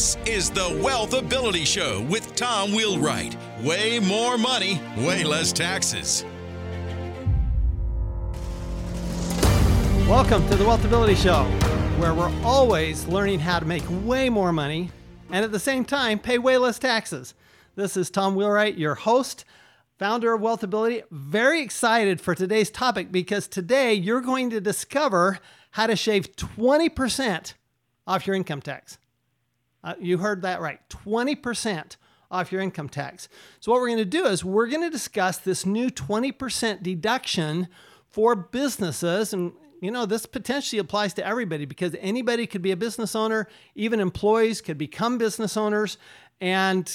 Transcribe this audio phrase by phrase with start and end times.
[0.00, 3.36] This is the Wealth Ability Show with Tom Wheelwright.
[3.62, 6.24] Way more money, way less taxes.
[10.08, 11.44] Welcome to the Wealth Ability Show,
[11.98, 14.90] where we're always learning how to make way more money
[15.28, 17.34] and at the same time pay way less taxes.
[17.76, 19.44] This is Tom Wheelwright, your host,
[19.98, 21.02] founder of Wealth Ability.
[21.10, 25.40] Very excited for today's topic because today you're going to discover
[25.72, 27.52] how to shave 20%
[28.06, 28.96] off your income tax.
[29.82, 31.96] Uh, you heard that right 20%
[32.30, 33.28] off your income tax.
[33.58, 37.68] So, what we're going to do is we're going to discuss this new 20% deduction
[38.08, 39.32] for businesses.
[39.32, 43.48] And, you know, this potentially applies to everybody because anybody could be a business owner,
[43.74, 45.98] even employees could become business owners.
[46.40, 46.90] And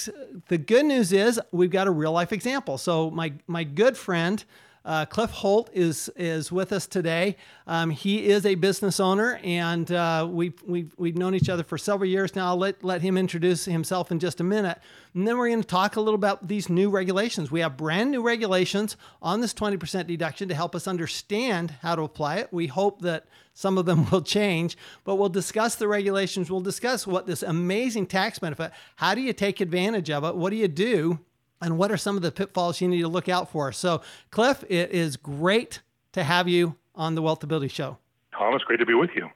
[0.48, 2.78] the good news is we've got a real life example.
[2.78, 4.42] So, my, my good friend,
[4.86, 7.36] uh, Cliff Holt is is with us today.
[7.66, 11.76] Um, he is a business owner, and uh, we've, we've we've known each other for
[11.76, 12.46] several years now.
[12.46, 14.78] I'll let let him introduce himself in just a minute,
[15.12, 17.50] and then we're going to talk a little about these new regulations.
[17.50, 22.02] We have brand new regulations on this 20% deduction to help us understand how to
[22.02, 22.52] apply it.
[22.52, 26.48] We hope that some of them will change, but we'll discuss the regulations.
[26.48, 28.70] We'll discuss what this amazing tax benefit.
[28.94, 30.36] How do you take advantage of it?
[30.36, 31.18] What do you do?
[31.60, 33.72] And what are some of the pitfalls you need to look out for.
[33.72, 35.80] So, Cliff, it is great
[36.12, 37.98] to have you on the Wealth Ability Show.
[38.36, 39.30] Tom, it's great to be with you.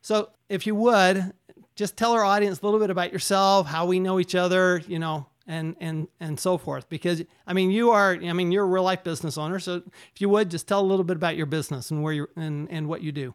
[0.00, 1.32] So, if you would,
[1.74, 4.98] just tell our audience a little bit about yourself, how we know each other, you
[4.98, 6.88] know, and and and so forth.
[6.88, 9.58] Because I mean, you are, I mean, you're a real life business owner.
[9.58, 9.82] So,
[10.14, 12.70] if you would, just tell a little bit about your business and where you and
[12.70, 13.34] and what you do.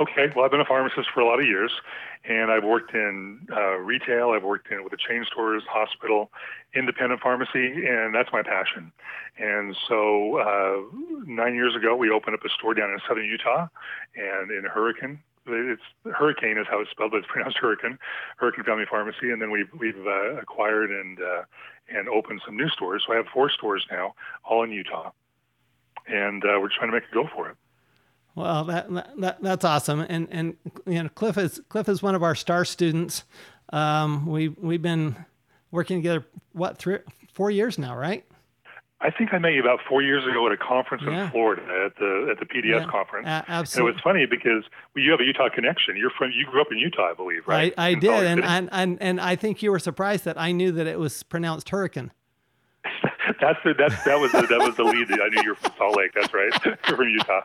[0.00, 1.70] Okay, well, I've been a pharmacist for a lot of years,
[2.24, 4.30] and I've worked in uh, retail.
[4.30, 6.30] I've worked in with the chain stores, hospital,
[6.74, 8.92] independent pharmacy, and that's my passion.
[9.38, 10.80] And so, uh,
[11.26, 13.66] nine years ago, we opened up a store down in southern Utah,
[14.16, 15.20] and in Hurricane.
[15.46, 15.82] It's
[16.14, 17.98] Hurricane is how it's spelled, but it's pronounced Hurricane,
[18.38, 19.30] Hurricane Family Pharmacy.
[19.30, 21.42] And then we've we've uh, acquired and uh,
[21.94, 23.04] and opened some new stores.
[23.06, 25.10] So I have four stores now, all in Utah,
[26.06, 27.56] and uh, we're trying to make a go for it.
[28.34, 32.22] Well, that, that that's awesome, and and you know, Cliff is Cliff is one of
[32.22, 33.24] our star students.
[33.72, 35.16] Um, we we've been
[35.70, 36.98] working together what three
[37.32, 38.24] four years now, right?
[39.02, 41.24] I think I met you about four years ago at a conference yeah.
[41.24, 43.26] in Florida at the at the PDS yeah, conference.
[43.26, 43.80] absolutely.
[43.80, 44.64] And it was funny because
[44.94, 45.96] you have a Utah connection.
[45.96, 47.72] You're from you grew up in Utah, I believe, right?
[47.78, 50.70] I, I did, and, and and and I think you were surprised that I knew
[50.72, 52.12] that it was pronounced hurricane.
[53.40, 55.10] that's the, that's that was the, that was the lead.
[55.10, 56.12] I knew you were from Salt Lake.
[56.14, 56.52] That's right.
[56.88, 57.42] You're from Utah.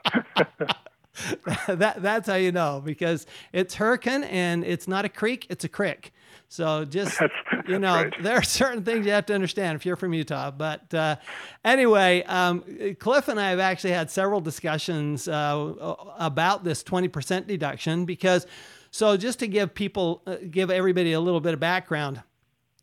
[1.75, 5.69] that that's how you know because it's hurricane and it's not a creek, it's a
[5.69, 6.11] crick.
[6.47, 7.33] So just that's,
[7.67, 8.13] you know, right.
[8.21, 10.51] there are certain things you have to understand if you're from Utah.
[10.51, 11.15] But uh,
[11.63, 12.63] anyway, um,
[12.99, 18.45] Cliff and I have actually had several discussions uh, about this 20% deduction because.
[18.91, 22.23] So just to give people, uh, give everybody a little bit of background.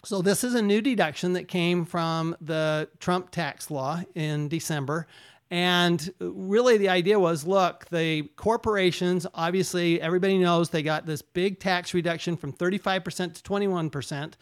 [0.05, 5.07] So, this is a new deduction that came from the Trump tax law in December.
[5.49, 11.61] And really, the idea was look, the corporations, obviously, everybody knows they got this big
[11.61, 14.33] tax reduction from 35% to 21%.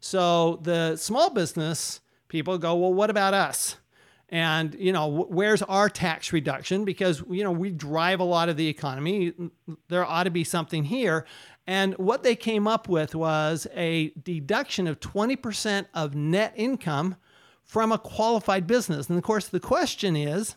[0.00, 3.76] So, the small business people go, well, what about us?
[4.30, 6.84] And, you know, where's our tax reduction?
[6.84, 9.32] Because, you know, we drive a lot of the economy.
[9.88, 11.26] There ought to be something here.
[11.66, 17.16] And what they came up with was a deduction of 20% of net income
[17.64, 19.08] from a qualified business.
[19.08, 20.56] And of course, the question is,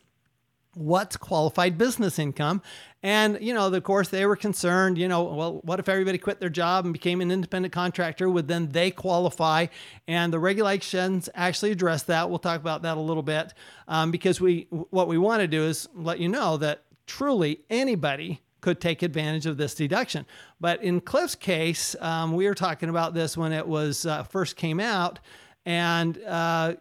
[0.75, 2.61] what's qualified business income?
[3.01, 6.39] And, you know, of course, they were concerned, you know, well, what if everybody quit
[6.39, 8.29] their job and became an independent contractor?
[8.29, 9.67] Would then they qualify?
[10.07, 12.29] And the regulations actually address that.
[12.29, 13.53] We'll talk about that a little bit
[13.89, 18.41] um, because we, what we want to do is let you know that truly anybody
[18.61, 20.25] could take advantage of this deduction.
[20.61, 24.55] But in Cliff's case, um, we were talking about this when it was uh, first
[24.55, 25.19] came out,
[25.65, 26.75] and uh,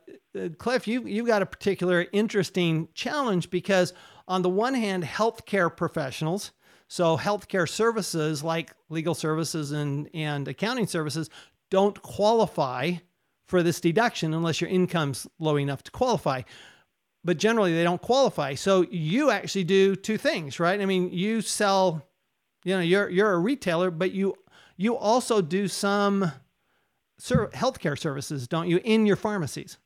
[0.59, 3.92] Cliff, you you've got a particular interesting challenge because
[4.27, 6.53] on the one hand, healthcare professionals,
[6.89, 11.28] so healthcare services like legal services and and accounting services,
[11.71, 12.95] don't qualify
[13.45, 16.42] for this deduction unless your income's low enough to qualify
[17.24, 18.54] but generally they don't qualify.
[18.54, 20.80] So you actually do two things, right?
[20.80, 22.06] I mean, you sell,
[22.65, 24.34] you know, you're you're a retailer, but you
[24.77, 26.33] you also do some
[27.18, 29.78] ser- healthcare services, don't you, in your pharmacies?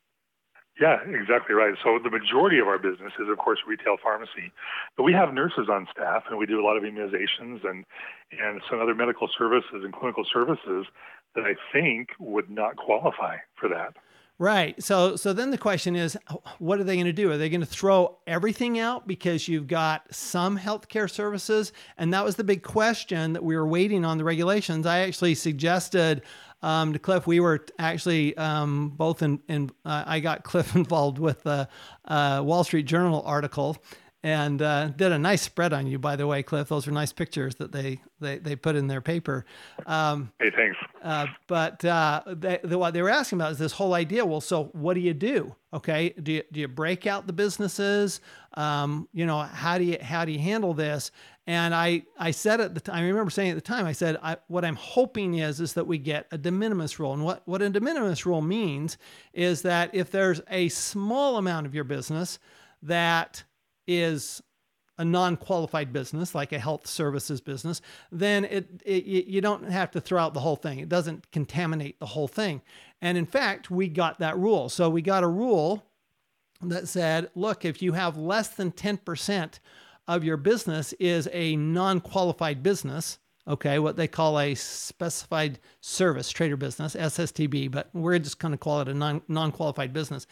[0.79, 1.73] Yeah, exactly right.
[1.83, 4.51] So the majority of our business is, of course, retail pharmacy,
[4.95, 7.83] but we have nurses on staff, and we do a lot of immunizations and
[8.31, 10.85] and some other medical services and clinical services
[11.35, 13.95] that I think would not qualify for that.
[14.39, 14.81] Right.
[14.83, 16.15] So so then the question is
[16.59, 17.31] what are they going to do?
[17.31, 21.73] Are they going to throw everything out because you've got some healthcare services?
[21.97, 24.85] And that was the big question that we were waiting on the regulations.
[24.85, 26.21] I actually suggested
[26.61, 27.27] um, to Cliff.
[27.27, 31.67] We were actually um, both in, in uh, I got Cliff involved with the
[32.05, 33.77] uh, Wall Street Journal article
[34.23, 36.67] and uh, did a nice spread on you, by the way, Cliff.
[36.67, 39.45] Those are nice pictures that they they, they put in their paper.
[39.85, 40.77] Um, hey, thanks.
[41.03, 44.25] Uh, but uh, they, the, what they were asking about is this whole idea.
[44.25, 45.55] Well, so what do you do?
[45.73, 48.19] Okay, do you, do you break out the businesses?
[48.55, 51.11] Um, you know, how do you how do you handle this?
[51.47, 54.17] And I I said at the time, I remember saying at the time, I said
[54.21, 57.13] I, what I'm hoping is is that we get a de minimis rule.
[57.13, 58.97] And what what a de minimis rule means
[59.33, 62.37] is that if there's a small amount of your business
[62.83, 63.45] that
[63.87, 64.43] is
[64.97, 70.01] a non-qualified business like a health services business then it, it, you don't have to
[70.01, 70.79] throw out the whole thing.
[70.79, 72.61] It doesn't contaminate the whole thing.
[72.99, 74.69] And in fact we got that rule.
[74.69, 75.85] So we got a rule
[76.61, 79.59] that said look if you have less than 10%
[80.07, 86.51] of your business is a non-qualified business okay what they call a specified service trade
[86.51, 90.27] or business sstb but we're just going to call it a non, non-qualified business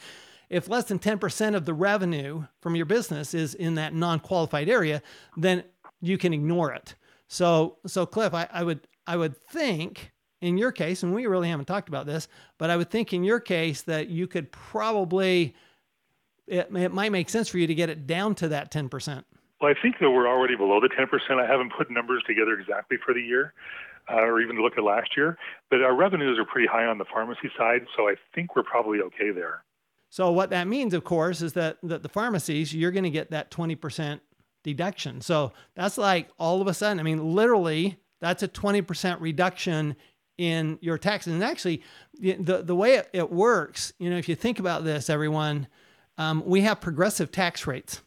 [0.49, 5.01] if less than 10% of the revenue from your business is in that non-qualified area,
[5.37, 5.63] then
[6.01, 6.95] you can ignore it.
[7.27, 10.11] So, so Cliff, I, I would, I would think
[10.41, 12.27] in your case, and we really haven't talked about this,
[12.57, 15.55] but I would think in your case that you could probably,
[16.45, 19.23] it, it might make sense for you to get it down to that 10%.
[19.61, 21.07] Well, I think that we're already below the 10%.
[21.39, 23.53] I haven't put numbers together exactly for the year.
[24.07, 25.35] Uh, or even look at last year,
[25.71, 28.99] but our revenues are pretty high on the pharmacy side, so I think we're probably
[28.99, 29.63] okay there.
[30.11, 33.31] So what that means, of course, is that, that the pharmacies, you're going to get
[33.31, 34.19] that 20%
[34.63, 35.21] deduction.
[35.21, 39.95] So that's like all of a sudden, I mean, literally, that's a 20% reduction
[40.37, 41.33] in your taxes.
[41.33, 41.81] And actually,
[42.19, 45.67] the, the way it, it works, you know, if you think about this, everyone,
[46.17, 48.01] um, we have progressive tax rates.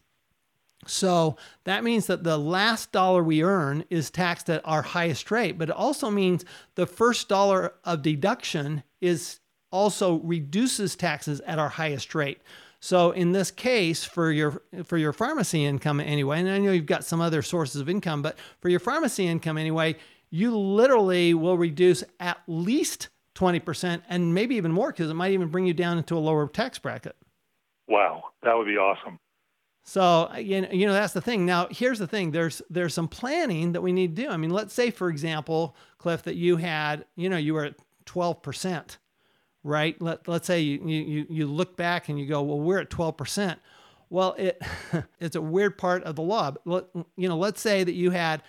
[0.87, 5.59] So that means that the last dollar we earn is taxed at our highest rate,
[5.59, 6.45] but it also means
[6.77, 9.41] the first dollar of deduction is
[9.71, 12.41] also reduces taxes at our highest rate.
[12.81, 16.87] So in this case, for your for your pharmacy income anyway, and I know you've
[16.87, 19.97] got some other sources of income, but for your pharmacy income anyway,
[20.31, 25.49] you literally will reduce at least 20% and maybe even more because it might even
[25.49, 27.17] bring you down into a lower tax bracket.
[27.89, 29.19] Wow, that would be awesome.
[29.88, 31.46] So you know, you know that's the thing.
[31.46, 32.31] Now here's the thing.
[32.31, 34.29] There's there's some planning that we need to do.
[34.29, 37.76] I mean, let's say for example, Cliff, that you had you know you were at
[38.05, 38.99] 12 percent
[39.64, 40.00] right?
[40.00, 43.56] Let, let's say you, you, you look back and you go, well, we're at 12%.
[44.11, 44.61] Well, it,
[45.20, 46.52] it's a weird part of the law.
[46.64, 46.84] Let,
[47.17, 48.43] you know, let's say that you had,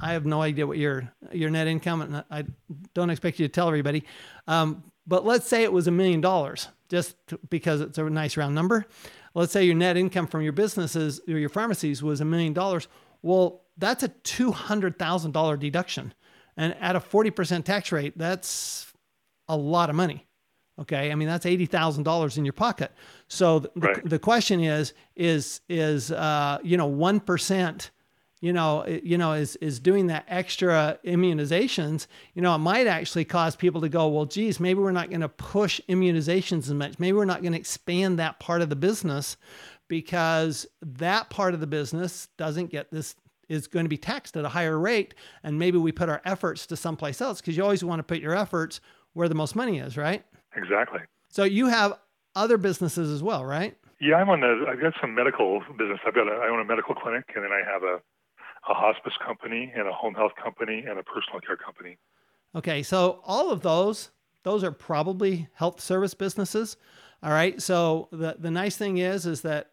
[0.00, 2.44] I have no idea what your, your net income, and I
[2.92, 4.04] don't expect you to tell everybody.
[4.48, 7.16] Um, but let's say it was a million dollars, just
[7.50, 8.86] because it's a nice round number.
[9.34, 12.88] Let's say your net income from your businesses or your pharmacies was a million dollars.
[13.22, 16.14] Well, that's a $200,000 deduction.
[16.56, 18.92] And at a 40% tax rate, that's
[19.48, 20.26] a lot of money.
[20.80, 22.90] Okay, I mean that's eighty thousand dollars in your pocket.
[23.28, 24.04] So the, right.
[24.04, 27.92] the question is is is uh, you know one percent
[28.44, 33.24] you know, you know, is is doing that extra immunizations, you know, it might actually
[33.24, 36.98] cause people to go, well, geez, maybe we're not going to push immunizations as much.
[36.98, 39.38] Maybe we're not going to expand that part of the business
[39.88, 43.16] because that part of the business doesn't get this
[43.48, 46.66] is going to be taxed at a higher rate, and maybe we put our efforts
[46.66, 48.78] to someplace else because you always want to put your efforts
[49.14, 50.22] where the most money is, right?
[50.54, 51.00] Exactly.
[51.30, 51.98] So you have
[52.36, 53.74] other businesses as well, right?
[54.02, 54.66] Yeah, I'm on the.
[54.68, 56.00] I've got some medical business.
[56.06, 56.28] I've got.
[56.28, 58.02] A, I own a medical clinic, and then I have a,
[58.68, 61.98] a hospice company, and a home health company, and a personal care company.
[62.54, 64.10] Okay, so all of those,
[64.42, 66.76] those are probably health service businesses.
[67.24, 67.60] All right.
[67.60, 69.70] So the the nice thing is, is that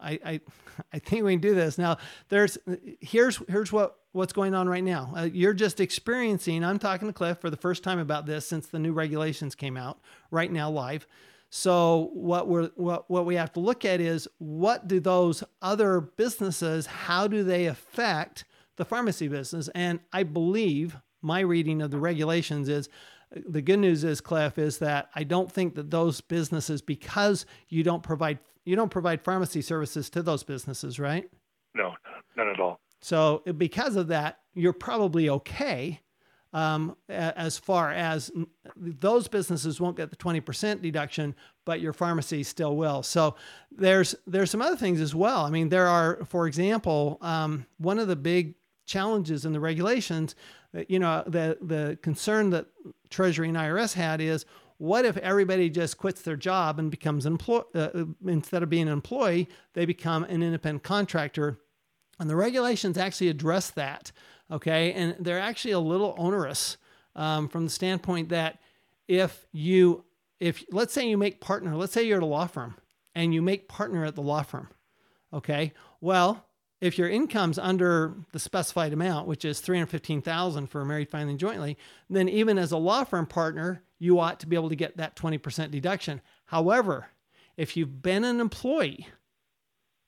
[0.00, 0.40] I, I,
[0.92, 1.98] I think we can do this now.
[2.28, 2.56] There's
[3.00, 5.12] here's here's what what's going on right now.
[5.14, 6.64] Uh, you're just experiencing.
[6.64, 9.76] I'm talking to Cliff for the first time about this since the new regulations came
[9.76, 9.98] out.
[10.30, 11.06] Right now, live.
[11.50, 16.00] So what we're what what we have to look at is what do those other
[16.00, 16.86] businesses?
[16.86, 18.44] How do they affect
[18.76, 19.68] the pharmacy business?
[19.74, 22.88] And I believe my reading of the regulations is
[23.34, 27.82] the good news is cliff is that i don't think that those businesses because you
[27.82, 31.30] don't provide you don't provide pharmacy services to those businesses, right?
[31.74, 31.94] No,
[32.36, 32.80] none at all.
[33.00, 36.00] So because of that, you're probably okay.
[36.56, 38.32] Um, as far as
[38.74, 41.34] those businesses won't get the 20% deduction,
[41.66, 43.02] but your pharmacy still will.
[43.02, 43.36] So
[43.70, 45.44] there's there's some other things as well.
[45.44, 48.54] I mean, there are, for example, um, one of the big
[48.86, 50.34] challenges in the regulations,
[50.88, 52.68] you know, the the concern that
[53.10, 54.46] Treasury and IRS had is
[54.78, 58.70] what if everybody just quits their job and becomes an employee uh, uh, instead of
[58.70, 61.58] being an employee they become an independent contractor
[62.18, 64.12] and the regulations actually address that
[64.50, 66.76] okay and they're actually a little onerous
[67.16, 68.60] um, from the standpoint that
[69.08, 70.04] if you,
[70.38, 72.76] if let's say you make partner, let's say you're at a law firm
[73.14, 74.68] and you make partner at the law firm.
[75.32, 75.72] Okay.
[76.00, 76.46] Well,
[76.80, 81.78] if your income's under the specified amount, which is 315,000 for a married filing jointly,
[82.10, 85.16] then even as a law firm partner, you ought to be able to get that
[85.16, 86.20] 20% deduction.
[86.46, 87.06] However,
[87.56, 89.08] if you've been an employee,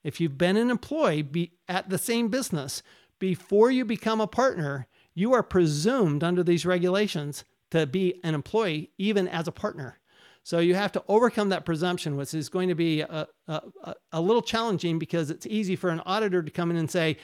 [0.03, 2.83] if you've been an employee be at the same business
[3.19, 8.91] before you become a partner, you are presumed under these regulations to be an employee
[8.97, 9.99] even as a partner.
[10.43, 13.61] So you have to overcome that presumption, which is going to be a, a,
[14.13, 17.17] a, little challenging because it's easy for an auditor to come in and say,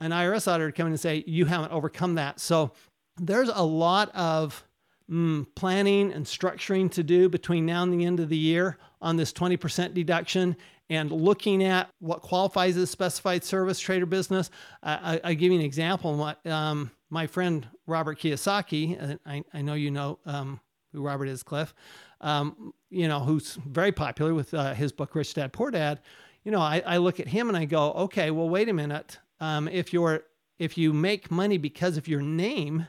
[0.00, 2.40] an IRS auditor to come in and say, you haven't overcome that.
[2.40, 2.72] So
[3.18, 4.64] there's a lot of
[5.10, 9.16] mm, planning and structuring to do between now and the end of the year on
[9.16, 10.56] this 20% deduction
[10.88, 14.50] and looking at what qualifies as a specified service trade or business.
[14.82, 16.16] I, I, give you an example.
[16.16, 20.60] My, um, my friend Robert Kiyosaki, uh, I, I know you know um,
[20.92, 21.74] who Robert is, Cliff,
[22.20, 26.00] um, you know, who's very popular with uh, his book, Rich Dad, Poor Dad.
[26.44, 29.18] You know, I, I look at him and I go, okay, well, wait a minute.
[29.40, 30.22] Um, if you're
[30.58, 32.86] if you make money because of your name,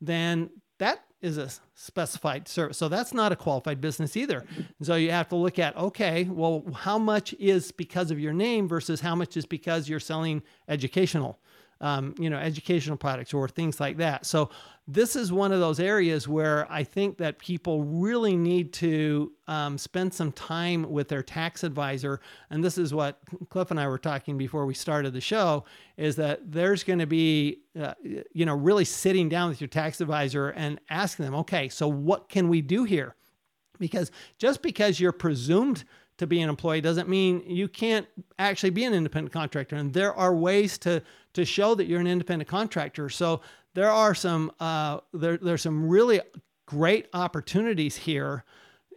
[0.00, 0.48] then
[0.78, 2.76] that is a specified service.
[2.76, 4.44] So that's not a qualified business either.
[4.82, 8.68] So you have to look at okay, well, how much is because of your name
[8.68, 11.38] versus how much is because you're selling educational
[11.84, 14.24] um, you know, educational products or things like that.
[14.24, 14.48] So
[14.88, 19.76] this is one of those areas where I think that people really need to um,
[19.76, 22.20] spend some time with their tax advisor.
[22.48, 23.18] And this is what
[23.50, 25.66] Cliff and I were talking before we started the show:
[25.98, 27.92] is that there's going to be, uh,
[28.32, 32.30] you know, really sitting down with your tax advisor and asking them, okay, so what
[32.30, 33.14] can we do here?
[33.78, 35.84] Because just because you're presumed
[36.16, 38.06] to be an employee doesn't mean you can't
[38.38, 39.76] actually be an independent contractor.
[39.76, 41.02] And there are ways to
[41.34, 43.08] to show that you're an independent contractor.
[43.08, 43.40] So
[43.74, 46.20] there are some uh, there there's some really
[46.66, 48.44] great opportunities here,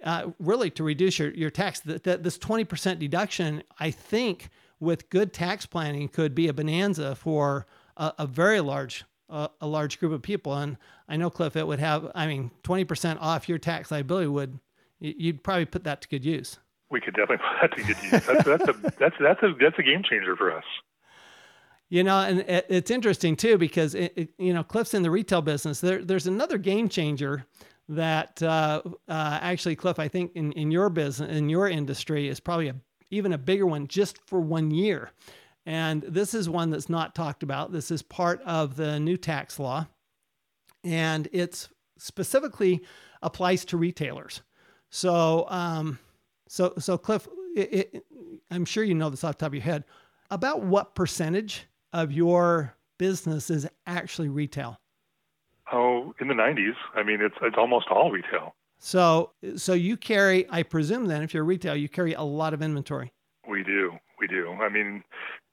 [0.04, 1.82] uh, really to reduce your your tax.
[1.82, 7.68] That, this 20% deduction, I think, with good tax planning, could be a bonanza for
[7.98, 10.54] a, a very large a, a large group of people.
[10.56, 10.78] And
[11.10, 12.12] I know Cliff, it would have.
[12.16, 14.60] I mean, 20% off your tax liability would
[15.00, 16.58] you'd probably put that to good use
[16.90, 18.26] we could definitely put that to good use.
[18.26, 20.64] That's that's a that's that's a that's a game changer for us.
[21.90, 25.42] You know, and it's interesting too because it, it, you know Cliff's in the retail
[25.42, 25.80] business.
[25.80, 27.46] There, there's another game changer
[27.88, 32.42] that uh, uh, actually Cliff, I think in in your business in your industry is
[32.42, 32.76] probably a,
[33.10, 35.12] even a bigger one just for one year.
[35.66, 37.72] And this is one that's not talked about.
[37.72, 39.88] This is part of the new tax law,
[40.84, 42.82] and it's specifically
[43.22, 44.42] applies to retailers.
[44.90, 46.00] So um,
[46.48, 48.04] so, so Cliff, it,
[48.52, 49.84] I'm sure you know this off the top of your head.
[50.30, 54.80] About what percentage of your business is actually retail?
[55.72, 56.76] Oh, in the 90s.
[56.96, 58.56] I mean, it's it's almost all retail.
[58.80, 62.62] So, so you carry, I presume, then, if you're retail, you carry a lot of
[62.62, 63.12] inventory.
[63.48, 64.52] We do, we do.
[64.62, 65.04] I mean,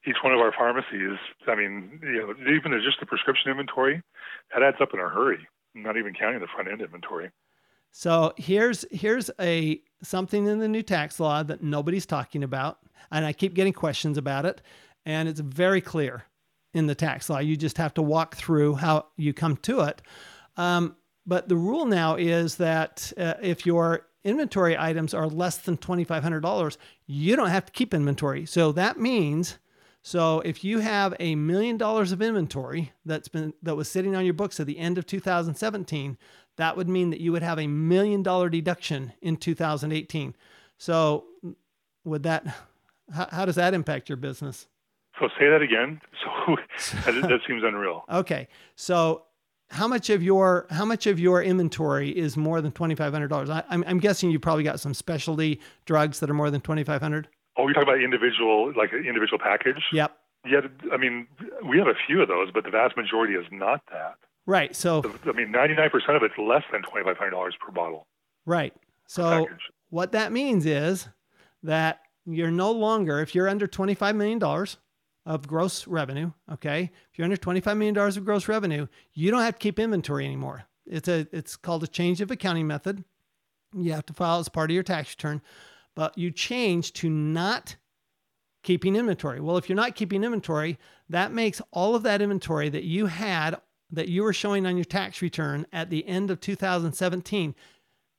[0.06, 1.18] each one of our pharmacies.
[1.46, 4.02] I mean, you know, even just the prescription inventory,
[4.52, 5.46] that adds up in a hurry.
[5.74, 7.30] Not even counting the front end inventory.
[7.90, 12.78] So here's here's a something in the new tax law that nobody's talking about,
[13.10, 14.60] and I keep getting questions about it,
[15.04, 16.24] and it's very clear
[16.72, 17.38] in the tax law.
[17.38, 20.02] You just have to walk through how you come to it.
[20.56, 20.96] Um,
[21.26, 26.76] but the rule now is that uh, if your inventory items are less than $2,500,
[27.06, 28.46] you don't have to keep inventory.
[28.46, 29.58] So that means,
[30.02, 34.24] so if you have a million dollars of inventory that's been that was sitting on
[34.24, 36.18] your books at the end of 2017,
[36.56, 40.34] that would mean that you would have a million dollar deduction in 2018.
[40.78, 41.24] So,
[42.04, 42.46] would that,
[43.12, 44.66] how, how does that impact your business?
[45.18, 46.00] So, say that again.
[46.24, 46.56] So,
[47.12, 48.04] that, that seems unreal.
[48.10, 48.48] Okay.
[48.76, 49.24] So,
[49.70, 53.28] how much of your how much of your inventory is more than twenty five hundred
[53.28, 53.50] dollars?
[53.50, 57.02] I'm I'm guessing you probably got some specialty drugs that are more than twenty five
[57.02, 57.28] hundred.
[57.56, 59.84] Oh, you're talking about individual, like an individual package.
[59.92, 60.16] Yep.
[60.46, 60.60] Yeah,
[60.92, 61.26] I mean,
[61.66, 64.16] we have a few of those, but the vast majority is not that.
[64.46, 64.76] Right.
[64.76, 67.72] So I mean, ninety nine percent of it's less than twenty five hundred dollars per
[67.72, 68.06] bottle.
[68.46, 68.74] Right.
[69.06, 69.48] So
[69.90, 71.08] what that means is
[71.62, 74.76] that you're no longer, if you're under twenty five million dollars
[75.26, 79.30] of gross revenue, okay, if you're under twenty five million dollars of gross revenue, you
[79.30, 80.64] don't have to keep inventory anymore.
[80.86, 83.04] It's a it's called a change of accounting method.
[83.74, 85.42] You have to file as part of your tax return,
[85.94, 87.76] but you change to not
[88.62, 89.40] keeping inventory.
[89.40, 90.78] Well, if you're not keeping inventory,
[91.08, 94.84] that makes all of that inventory that you had that you were showing on your
[94.84, 97.54] tax return at the end of 2017,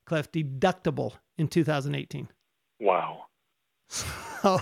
[0.05, 2.29] Cliff, deductible in 2018.
[2.79, 3.25] Wow.
[4.41, 4.59] So,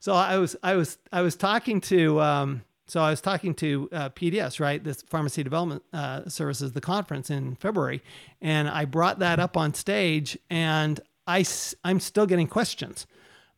[0.00, 3.88] so I was I was I was talking to um, so I was talking to
[3.92, 8.00] uh, PDS, right, this Pharmacy Development uh, Services, the conference in February,
[8.40, 11.44] and I brought that up on stage, and I,
[11.82, 13.06] I'm still getting questions.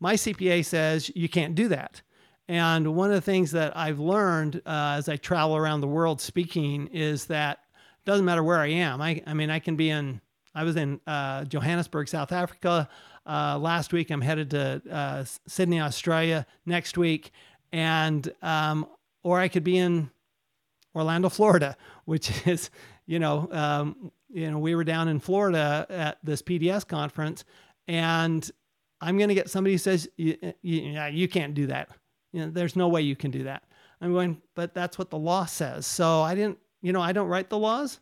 [0.01, 2.01] My CPA says you can't do that.
[2.49, 6.21] And one of the things that I've learned uh, as I travel around the world
[6.21, 9.03] speaking is that it doesn't matter where I am.
[9.03, 10.23] I, I mean, I can be in,
[10.55, 12.89] I was in uh, Johannesburg, South Africa
[13.29, 14.11] uh, last week.
[14.11, 17.31] I'm headed to uh, Sydney, Australia next week.
[17.73, 18.89] And, um,
[19.23, 20.11] or I could be in
[20.95, 22.71] Orlando, Florida, which is,
[23.07, 27.45] you know, um, you know, we were down in Florida at this PDS conference,
[27.87, 28.51] and
[29.01, 31.89] I'm going to get somebody who says, yeah, you can't do that.
[32.33, 33.63] You know, there's no way you can do that.
[34.01, 35.87] I'm going, but that's what the law says.
[35.87, 38.01] So I didn't, you know, I don't write the laws.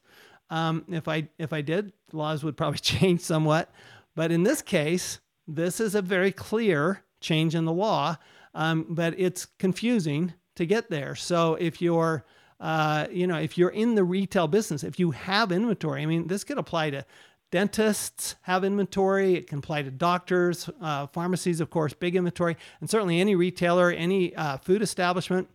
[0.50, 3.70] Um, if I if I did, laws would probably change somewhat.
[4.16, 8.16] But in this case, this is a very clear change in the law,
[8.54, 11.14] um, but it's confusing to get there.
[11.14, 12.24] So if you're
[12.58, 16.26] uh, you know, if you're in the retail business, if you have inventory, I mean,
[16.26, 17.04] this could apply to
[17.50, 19.34] dentists have inventory.
[19.34, 23.90] It can apply to doctors, uh, pharmacies, of course, big inventory, and certainly any retailer,
[23.90, 25.48] any uh, food establishment,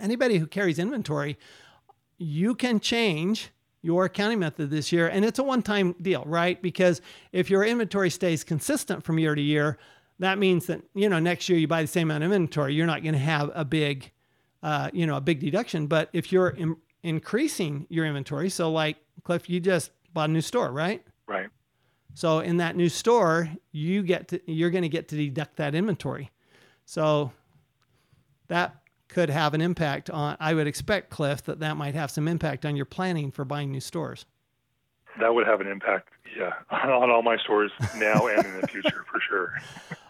[0.00, 1.36] anybody who carries inventory,
[2.18, 3.50] you can change
[3.84, 5.08] your accounting method this year.
[5.08, 6.60] And it's a one time deal, right?
[6.60, 9.78] Because if your inventory stays consistent from year to year,
[10.20, 12.86] that means that, you know, next year you buy the same amount of inventory, you're
[12.86, 14.10] not going to have a big,
[14.62, 15.86] uh, you know, a big deduction.
[15.86, 20.40] But if you're in- increasing your inventory, so like Cliff, you just bought a new
[20.40, 21.04] store, right?
[21.26, 21.50] Right.
[22.14, 25.74] So in that new store, you get to, you're going to get to deduct that
[25.74, 26.30] inventory.
[26.86, 27.32] So
[28.48, 28.76] that
[29.14, 32.66] could have an impact on, I would expect, Cliff, that that might have some impact
[32.66, 34.26] on your planning for buying new stores.
[35.20, 39.04] That would have an impact, yeah, on all my stores now and in the future
[39.08, 39.56] for sure.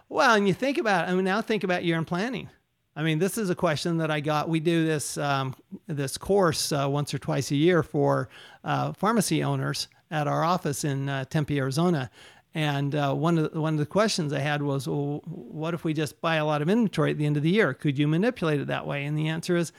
[0.08, 2.48] Well, and you think about, I mean, now think about year in planning.
[2.96, 4.48] I mean, this is a question that I got.
[4.48, 5.54] We do this um,
[5.86, 8.28] this course uh, once or twice a year for
[8.62, 12.08] uh, pharmacy owners at our office in uh, Tempe, Arizona.
[12.54, 15.82] And uh, one of the, one of the questions I had was, well, what if
[15.82, 17.74] we just buy a lot of inventory at the end of the year?
[17.74, 19.04] Could you manipulate it that way?
[19.04, 19.72] And the answer is,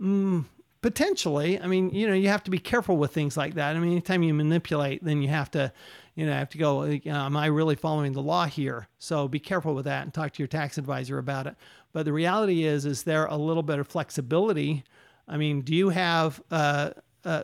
[0.00, 0.46] mm,
[0.80, 1.60] potentially.
[1.60, 3.76] I mean, you know, you have to be careful with things like that.
[3.76, 5.72] I mean, anytime you manipulate, then you have to,
[6.14, 6.84] you know, have to go.
[6.86, 8.88] Know, am I really following the law here?
[8.98, 11.56] So be careful with that and talk to your tax advisor about it.
[11.92, 14.84] But the reality is, is there a little bit of flexibility?
[15.28, 16.42] I mean, do you have?
[16.50, 16.90] Uh,
[17.24, 17.42] uh,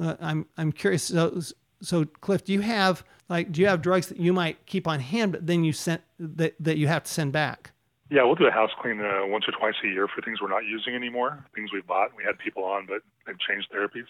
[0.00, 1.04] uh, I'm I'm curious.
[1.04, 1.40] So,
[1.82, 5.00] so Cliff, do you have like do you have drugs that you might keep on
[5.00, 7.72] hand, but then you sent that that you have to send back?
[8.10, 10.48] Yeah, we'll do a house clean uh, once or twice a year for things we're
[10.48, 12.16] not using anymore, things we bought.
[12.16, 14.06] We had people on, but they've changed therapies.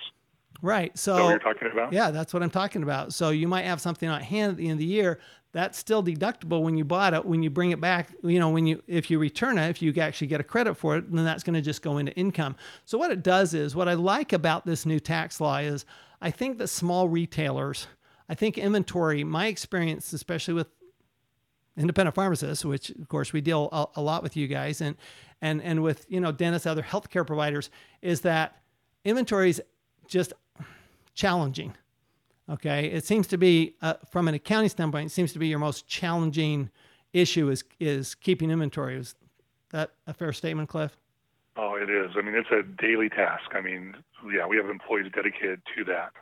[0.63, 0.97] Right.
[0.99, 1.93] So what you're talking about?
[1.93, 3.13] Yeah, that's what I'm talking about.
[3.13, 5.21] So you might have something on hand at the end of the year.
[5.53, 7.25] That's still deductible when you bought it.
[7.25, 9.95] When you bring it back, you know, when you if you return it, if you
[10.01, 12.55] actually get a credit for it, then that's going to just go into income.
[12.85, 15.85] So what it does is what I like about this new tax law is
[16.21, 17.87] I think that small retailers,
[18.29, 20.69] I think inventory, my experience, especially with
[21.77, 24.97] independent pharmacists, which of course we deal a, a lot with you guys and
[25.41, 27.71] and and with you know dentists, other healthcare providers,
[28.03, 28.61] is that
[29.05, 29.63] inventory is
[30.07, 30.33] just
[31.15, 31.75] challenging.
[32.51, 35.59] Okay, it seems to be uh, from an accounting standpoint, it seems to be your
[35.59, 36.71] most challenging
[37.13, 38.97] issue is is keeping inventory.
[38.97, 39.15] Is
[39.71, 40.97] that a fair statement, Cliff?
[41.57, 42.13] Oh, it is.
[42.17, 43.51] I mean, it's a daily task.
[43.53, 43.97] I mean,
[44.33, 46.13] yeah, we have employees dedicated to that.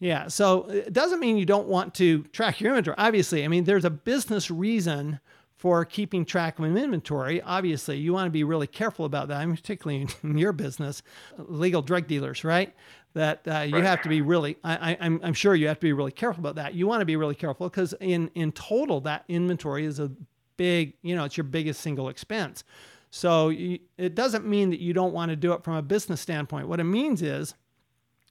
[0.00, 0.28] Yeah.
[0.28, 2.96] So it doesn't mean you don't want to track your inventory.
[2.98, 5.20] Obviously, I mean, there's a business reason
[5.56, 7.42] for keeping track of an inventory.
[7.42, 9.38] Obviously, you want to be really careful about that.
[9.38, 11.02] I mean, particularly in your business,
[11.36, 12.72] legal drug dealers, right?
[13.14, 13.84] That uh, you right.
[13.84, 14.56] have to be really.
[14.62, 16.74] I, I'm, I'm sure you have to be really careful about that.
[16.74, 20.12] You want to be really careful because in in total, that inventory is a
[20.56, 20.94] big.
[21.02, 22.62] You know, it's your biggest single expense.
[23.10, 26.20] So you, it doesn't mean that you don't want to do it from a business
[26.20, 26.68] standpoint.
[26.68, 27.54] What it means is,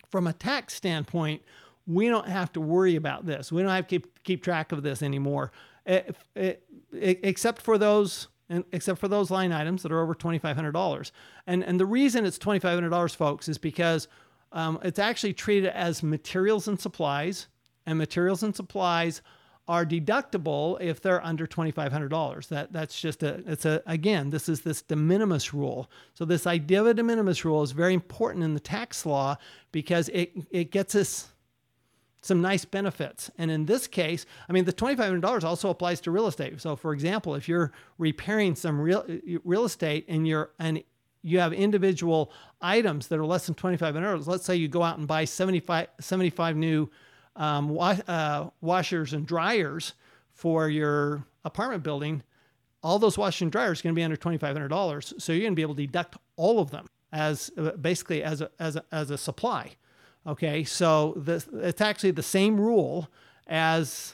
[0.09, 1.41] from a tax standpoint,
[1.85, 3.51] we don't have to worry about this.
[3.51, 5.51] We don't have to keep keep track of this anymore,
[5.85, 10.39] it, it, except for those and except for those line items that are over twenty
[10.39, 11.11] five hundred dollars.
[11.45, 14.07] And and the reason it's twenty five hundred dollars, folks, is because
[14.51, 17.47] um, it's actually treated as materials and supplies,
[17.85, 19.21] and materials and supplies
[19.67, 24.61] are deductible if they're under $2500 that that's just a it's a again this is
[24.61, 25.89] this de minimis rule.
[26.13, 29.37] So this idea of a de minimis rule is very important in the tax law
[29.71, 31.29] because it it gets us
[32.21, 33.29] some nice benefits.
[33.37, 36.61] And in this case i mean the $2500 also applies to real estate.
[36.61, 39.05] So for example if you're repairing some real
[39.43, 40.81] real estate and you're and
[41.23, 45.07] you have individual items that are less than $2500 let's say you go out and
[45.07, 46.89] buy 75 75 new
[47.37, 49.93] um, wa- uh, washers and dryers
[50.33, 52.23] for your apartment building,
[52.83, 55.21] all those washers and dryers are going to be under $2,500.
[55.21, 56.87] So you're going to be able to deduct all of them.
[57.11, 59.75] as uh, basically as a, as a, as a supply.
[60.25, 63.07] Okay, so this, it's actually the same rule
[63.47, 64.13] as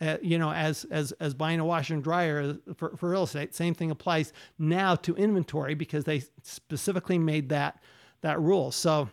[0.00, 3.54] uh, you know as as as buying a washer and dryer for, for real estate.
[3.54, 7.80] Same thing applies now to inventory because they specifically made that
[8.22, 8.72] that rule.
[8.72, 9.08] So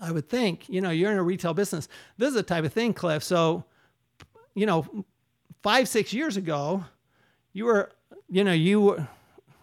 [0.00, 1.88] I would think you know you're in a retail business.
[2.18, 3.22] This is the type of thing, Cliff.
[3.22, 3.64] So
[4.54, 5.04] you know,
[5.62, 6.84] five six years ago,
[7.52, 7.92] you were
[8.28, 9.06] you know you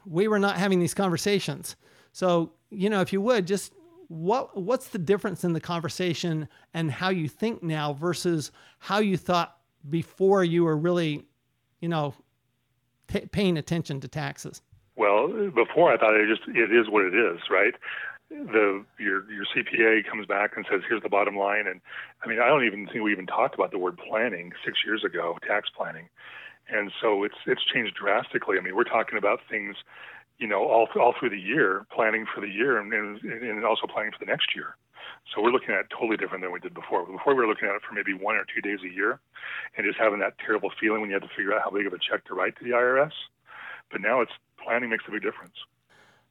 [0.05, 1.75] we were not having these conversations.
[2.11, 3.73] So you know if you would just
[4.11, 9.15] what what's the difference in the conversation and how you think now versus how you
[9.15, 9.57] thought
[9.89, 11.25] before you were really,
[11.79, 12.13] you know,
[13.07, 14.61] t- paying attention to taxes?
[14.97, 17.73] Well, before I thought it just it is what it is, right?
[18.31, 21.81] The your your CPA comes back and says, "Here's the bottom line," and
[22.23, 25.03] I mean, I don't even think we even talked about the word planning six years
[25.03, 26.07] ago, tax planning,
[26.69, 28.57] and so it's it's changed drastically.
[28.57, 29.75] I mean, we're talking about things
[30.41, 33.85] you know, all all through the year, planning for the year, and, and, and also
[33.85, 34.75] planning for the next year.
[35.33, 37.05] So we're looking at totally different than we did before.
[37.05, 39.19] Before we were looking at it for maybe one or two days a year,
[39.77, 41.93] and just having that terrible feeling when you had to figure out how big of
[41.93, 43.13] a check to write to the IRS.
[43.91, 45.53] But now it's planning makes a big difference.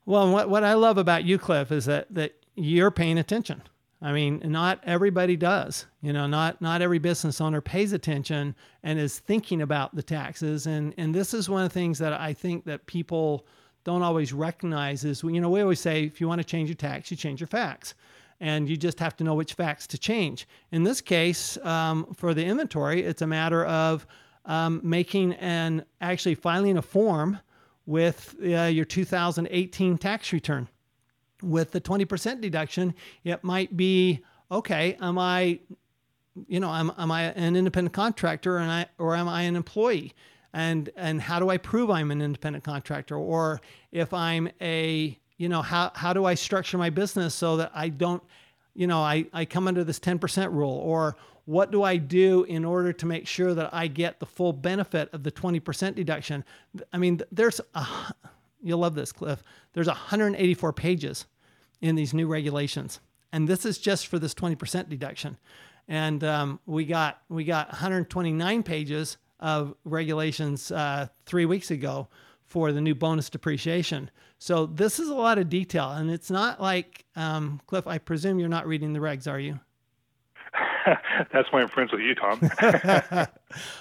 [0.06, 3.62] Well, what what I love about you, Cliff, is that that you're paying attention.
[4.02, 5.86] I mean, not everybody does.
[6.00, 10.66] You know, not not every business owner pays attention and is thinking about the taxes.
[10.66, 13.46] And and this is one of the things that I think that people
[13.84, 16.76] don't always recognize is, you know, we always say if you want to change your
[16.76, 17.94] tax, you change your facts.
[18.42, 20.48] And you just have to know which facts to change.
[20.72, 24.06] In this case, um, for the inventory, it's a matter of
[24.46, 27.38] um, making and actually filing a form
[27.86, 30.68] with uh, your 2018 tax return.
[31.42, 35.60] With the 20% deduction, it might be okay, am I,
[36.48, 40.14] you know, am, am I an independent contractor or, I, or am I an employee?
[40.52, 43.60] and and how do I prove I'm an independent contractor or
[43.92, 47.88] if I'm a you know how how do I structure my business so that I
[47.88, 48.22] don't
[48.74, 51.16] you know I, I come under this 10% rule or
[51.50, 55.08] what do I do in order to make sure that I get the full benefit
[55.12, 56.44] of the 20% deduction
[56.92, 57.86] I mean there's a
[58.62, 61.26] you'll love this Cliff there's 184 pages
[61.80, 63.00] in these new regulations
[63.32, 65.38] and this is just for this 20% deduction
[65.88, 72.06] and um, we got we got 129 pages of regulations uh, three weeks ago
[72.44, 74.10] for the new bonus depreciation.
[74.38, 77.86] So this is a lot of detail, and it's not like um, Cliff.
[77.86, 79.60] I presume you're not reading the regs, are you?
[81.32, 82.40] that's why I'm friends with you, Tom.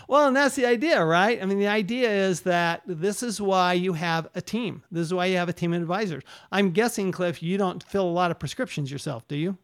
[0.07, 1.41] well, and that's the idea, right?
[1.41, 4.83] I mean, the idea is that this is why you have a team.
[4.91, 6.23] This is why you have a team of advisors.
[6.51, 9.57] I'm guessing, Cliff, you don't fill a lot of prescriptions yourself, do you?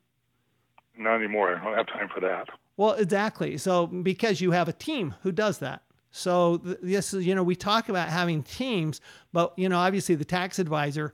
[0.98, 1.56] Not anymore.
[1.56, 2.50] I don't have time for that.
[2.78, 3.58] Well, exactly.
[3.58, 5.82] So because you have a team who does that.
[6.12, 9.02] So this is, you know, we talk about having teams,
[9.34, 11.14] but you know, obviously the tax advisor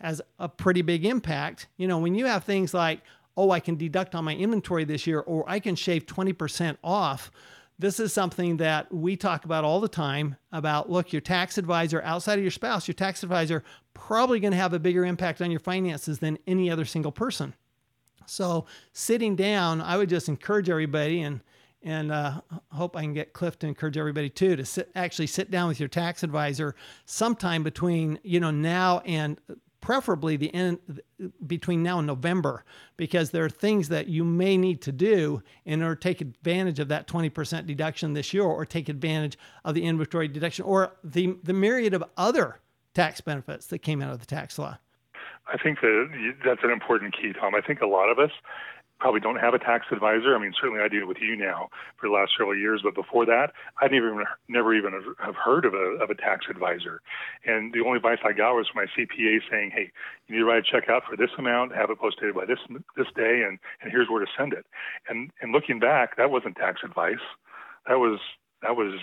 [0.00, 1.68] has a pretty big impact.
[1.76, 3.00] You know, when you have things like,
[3.36, 7.30] oh, I can deduct on my inventory this year, or I can shave 20% off.
[7.78, 12.00] This is something that we talk about all the time about look, your tax advisor
[12.02, 15.50] outside of your spouse, your tax advisor probably going to have a bigger impact on
[15.50, 17.54] your finances than any other single person.
[18.24, 21.40] So, sitting down, I would just encourage everybody and
[21.82, 22.40] and uh,
[22.72, 25.78] hope I can get Cliff to encourage everybody too to sit actually sit down with
[25.78, 29.38] your tax advisor sometime between you know now and
[29.86, 30.80] preferably the end
[31.46, 32.64] between now and November
[32.96, 36.80] because there are things that you may need to do in order to take advantage
[36.80, 41.36] of that 20% deduction this year or take advantage of the inventory deduction or the
[41.44, 42.58] the myriad of other
[42.94, 44.76] tax benefits that came out of the tax law.
[45.46, 47.54] I think that that's an important key, Tom.
[47.54, 48.32] I think a lot of us
[48.98, 50.34] probably don't have a tax advisor.
[50.34, 51.68] I mean, certainly I do with you now
[52.00, 55.64] for the last several years, but before that, I'd never even, never even have heard
[55.64, 57.02] of a, of a tax advisor.
[57.44, 59.90] And the only advice I got was from my CPA saying, hey,
[60.26, 62.58] you need to write a check out for this amount, have it posted by this,
[62.96, 64.66] this day, and, and here's where to send it.
[65.08, 67.22] And, and looking back, that wasn't tax advice.
[67.86, 68.18] That was,
[68.62, 68.98] that was,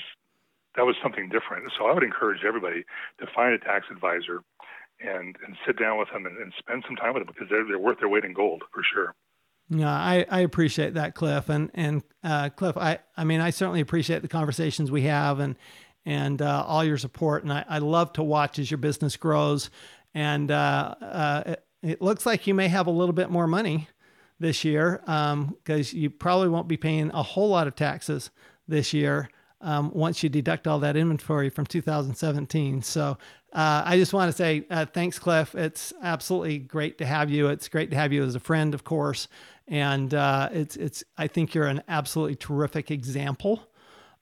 [0.76, 1.72] that was something different.
[1.78, 2.84] So I would encourage everybody
[3.20, 4.42] to find a tax advisor
[5.00, 7.66] and, and sit down with them and, and spend some time with them because they're,
[7.66, 9.14] they're worth their weight in gold for sure.
[9.76, 13.82] Yeah, I, I appreciate that, Cliff, and and uh, Cliff, I I mean I certainly
[13.82, 15.56] appreciate the conversations we have and
[16.06, 19.70] and uh, all your support, and I, I love to watch as your business grows,
[20.14, 23.88] and uh, uh it, it, looks like you may have a little bit more money
[24.40, 28.30] this year because um, you probably won't be paying a whole lot of taxes
[28.68, 29.30] this year
[29.62, 32.82] um, once you deduct all that inventory from 2017.
[32.82, 33.18] So
[33.54, 35.54] uh, I just want to say uh, thanks, Cliff.
[35.54, 37.48] It's absolutely great to have you.
[37.50, 39.28] It's great to have you as a friend, of course,
[39.68, 41.04] and uh, it's it's.
[41.18, 43.68] I think you're an absolutely terrific example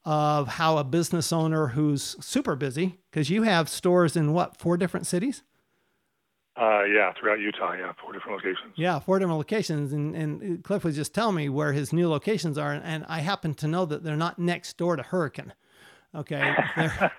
[0.03, 4.75] of how a business owner who's super busy because you have stores in what four
[4.75, 5.43] different cities.
[6.57, 8.73] Uh, yeah, throughout Utah, yeah, four different locations.
[8.75, 12.57] Yeah, four different locations, and and Cliff was just telling me where his new locations
[12.57, 15.53] are, and I happen to know that they're not next door to Hurricane.
[16.15, 17.11] Okay, they're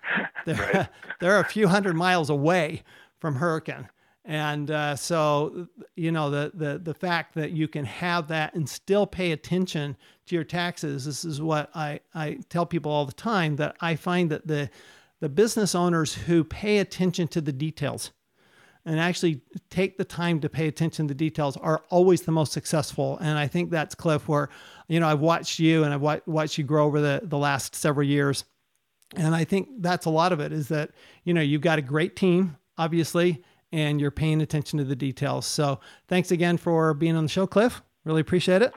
[0.45, 0.89] they're, right.
[1.21, 2.83] they're a few hundred miles away
[3.19, 3.89] from Hurricane,
[4.25, 8.69] and uh, so you know the the the fact that you can have that and
[8.69, 11.05] still pay attention to your taxes.
[11.05, 14.69] This is what I I tell people all the time that I find that the
[15.21, 18.11] the business owners who pay attention to the details
[18.85, 22.53] and actually take the time to pay attention to the details are always the most
[22.53, 23.19] successful.
[23.19, 24.49] And I think that's Cliff, where,
[24.89, 28.07] you know, I've watched you and I've watched you grow over the, the last several
[28.07, 28.45] years.
[29.17, 30.91] And I think that's a lot of it is that,
[31.25, 35.47] you know, you've got a great team, obviously, and you're paying attention to the details.
[35.47, 37.83] So thanks again for being on the show, Cliff.
[38.05, 38.73] Really appreciate it.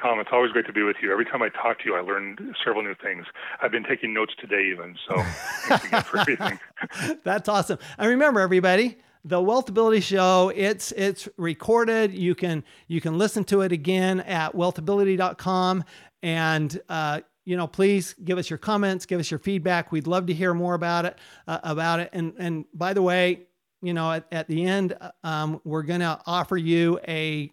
[0.00, 1.10] Tom, it's always great to be with you.
[1.10, 3.26] Every time I talk to you, I learn several new things.
[3.60, 4.94] I've been taking notes today, even.
[5.08, 5.22] So
[5.66, 6.60] thanks again for everything.
[7.24, 7.78] That's awesome.
[7.98, 10.52] And remember, everybody, the Wealthability Show.
[10.54, 12.14] It's it's recorded.
[12.14, 15.84] You can you can listen to it again at wealthability.com.
[16.22, 19.90] And uh, you know, please give us your comments, give us your feedback.
[19.90, 21.16] We'd love to hear more about it.
[21.46, 22.10] Uh, about it.
[22.12, 23.46] And and by the way,
[23.80, 27.50] you know, at, at the end, um, we're gonna offer you a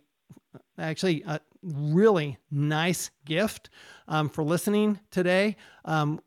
[0.77, 3.69] actually a really nice gift
[4.09, 5.55] um, for listening today.
[5.85, 6.19] Um,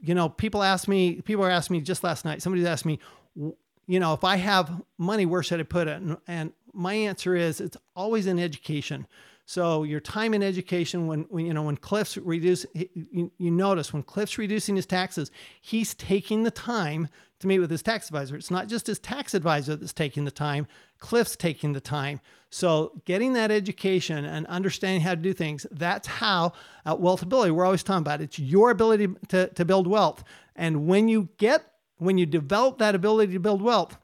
[0.00, 2.40] you know, people ask me, people asking me just last night.
[2.40, 3.00] Somebody asked me,
[3.36, 6.00] you know, if I have money, where should I put it?
[6.00, 9.06] And, and my answer is it's always in education.
[9.46, 13.92] So your time in education, when, when you know when Cliff's reduce, you, you, notice
[13.92, 15.30] when Cliff's reducing his taxes,
[15.60, 17.08] he's taking the time
[17.40, 18.36] to meet with his tax advisor.
[18.36, 20.66] It's not just his tax advisor that's taking the time;
[20.98, 22.20] Cliff's taking the time.
[22.48, 26.52] So getting that education and understanding how to do things, that's how
[26.86, 28.22] at Wealthability we're always talking about.
[28.22, 30.24] It's your ability to, to build wealth,
[30.56, 33.98] and when you get when you develop that ability to build wealth,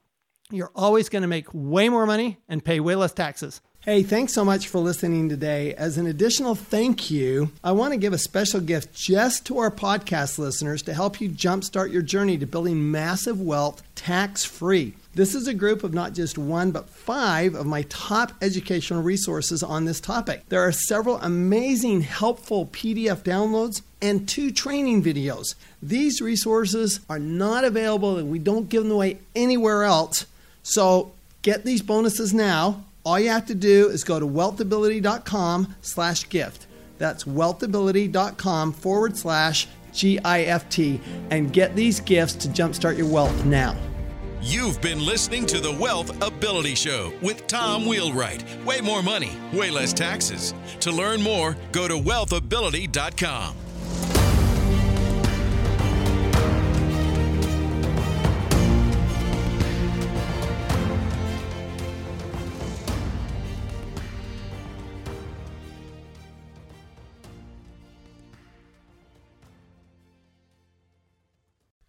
[0.50, 3.62] you're always going to make way more money and pay way less taxes.
[3.83, 5.73] Hey, thanks so much for listening today.
[5.73, 9.71] As an additional thank you, I want to give a special gift just to our
[9.71, 14.93] podcast listeners to help you jumpstart your journey to building massive wealth tax free.
[15.14, 19.62] This is a group of not just one, but five of my top educational resources
[19.62, 20.43] on this topic.
[20.51, 25.55] There are several amazing, helpful PDF downloads and two training videos.
[25.83, 30.27] These resources are not available and we don't give them away anywhere else.
[30.62, 32.85] So get these bonuses now.
[33.11, 36.68] All you have to do is go to wealthability.com slash gift.
[36.99, 41.01] That's wealthability.com forward slash G-I-F-T
[41.33, 43.77] and get these gifts to jumpstart your wealth now.
[44.40, 48.44] You've been listening to the Wealth Ability Show with Tom Wheelwright.
[48.64, 50.55] Way more money, way less taxes.
[50.79, 53.57] To learn more, go to wealthability.com.